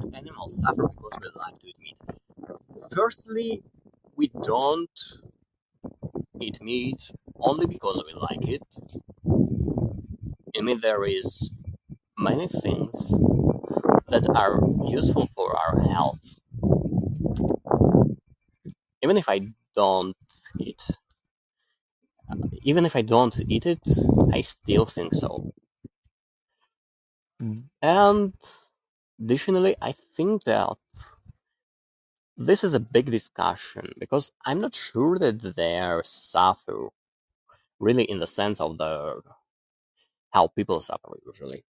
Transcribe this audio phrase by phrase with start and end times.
[0.00, 2.86] Do animals suffer because we like to eat meat?
[2.94, 3.62] Firstly,
[4.16, 4.90] we don't
[6.40, 8.62] eat meat only because we like it.
[10.56, 11.50] I mean, there is
[12.18, 13.10] many things
[14.08, 16.40] that are useful for our healths.
[19.02, 19.40] Even if I
[19.76, 20.16] don't
[20.58, 20.80] eat...
[22.72, 23.84] even if I don't eat it,
[24.32, 25.52] I still think so.
[27.82, 28.34] And,
[29.20, 30.78] additionally, I think that
[32.36, 36.88] this is a big discussion, because I'm not sure that they suffer,
[37.80, 39.22] really in the sense of the...
[40.30, 41.64] how people suffer, usually.